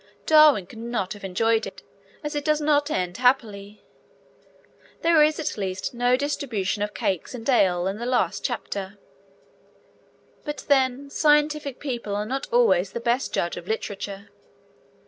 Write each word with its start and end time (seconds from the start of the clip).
Darwin 0.25 0.65
could 0.65 0.79
not 0.79 1.13
have 1.13 1.23
enjoyed 1.23 1.67
it, 1.67 1.83
as 2.23 2.33
it 2.33 2.43
does 2.43 2.59
not 2.59 2.89
end 2.89 3.17
happily. 3.17 3.83
There 5.03 5.21
is, 5.21 5.39
at 5.39 5.59
least, 5.59 5.93
no 5.93 6.17
distribution 6.17 6.81
of 6.81 6.95
cakes 6.95 7.35
and 7.35 7.47
ale 7.47 7.85
in 7.85 7.99
the 7.99 8.07
last 8.07 8.43
chapter. 8.43 8.97
But, 10.43 10.65
then, 10.67 11.11
scientific 11.11 11.79
people 11.79 12.15
are 12.15 12.25
not 12.25 12.47
always 12.51 12.93
the 12.93 12.99
best 12.99 13.31
judges 13.31 13.59
of 13.61 13.67
literature. 13.67 14.29